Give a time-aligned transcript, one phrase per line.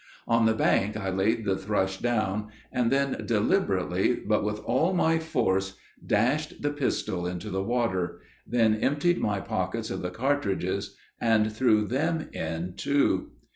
[0.27, 5.19] On the bank I laid the thrush down, and then deliberately but with all my
[5.19, 11.53] force dashed the pistol into the water; then emptied my pockets of the cartridges and
[11.53, 13.33] threw them in too.